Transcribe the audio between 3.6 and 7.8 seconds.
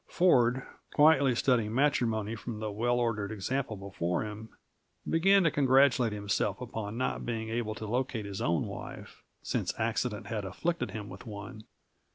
before him, began to congratulate himself upon not being able